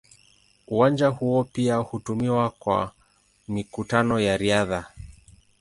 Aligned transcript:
Uwanja 0.67 1.07
huo 1.07 1.43
pia 1.43 1.75
hutumiwa 1.75 2.49
kwa 2.49 2.91
mikutano 3.47 4.19
ya 4.19 4.37
riadha. 4.37 4.85